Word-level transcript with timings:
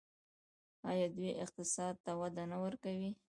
آیا 0.89 1.07
دوی 1.15 1.31
اقتصاد 1.43 1.95
ته 2.05 2.11
وده 2.19 2.43
نه 2.51 2.57
ورکوي؟ 2.63 3.11